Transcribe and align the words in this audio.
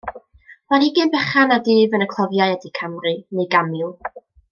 Planhigyn 0.67 1.11
bychan 1.15 1.53
a 1.55 1.57
dyf 1.67 1.93
yn 1.97 2.05
y 2.05 2.09
cloddiau 2.13 2.55
ydy 2.57 2.73
camri, 2.79 3.13
neu 3.41 3.49
gamil. 3.57 3.93